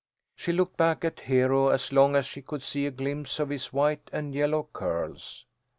[0.35, 3.71] She looked back at Hero as long as she could see a glimpse of his
[3.71, 5.45] white and yellow curls.